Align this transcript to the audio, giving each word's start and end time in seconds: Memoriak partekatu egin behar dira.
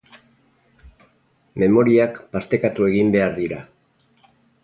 Memoriak 1.63 2.17
partekatu 2.37 2.87
egin 2.87 3.13
behar 3.17 3.35
dira. 3.39 3.59